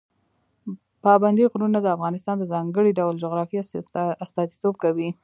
پابندی 1.03 1.45
غرونه 1.51 1.79
د 1.81 1.87
افغانستان 1.95 2.35
د 2.39 2.43
ځانګړي 2.53 2.91
ډول 2.99 3.15
جغرافیه 3.23 3.61
استازیتوب 4.23 4.75
کوي. 4.83 5.09